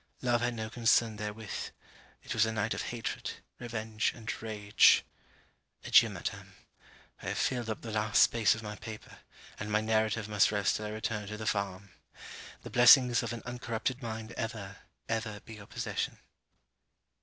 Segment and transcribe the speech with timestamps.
[0.23, 1.69] Love had no concern therewith.
[2.23, 5.05] It was a night of hatred, revenge and rage.
[5.83, 6.55] Adieu, Madam.
[7.21, 9.19] I have filled up the last space of my paper,
[9.59, 11.91] and my narrative must rest till I return to the farm.
[12.63, 14.77] The blessings of an uncorrupted mind ever,
[15.07, 16.17] ever, be your possession.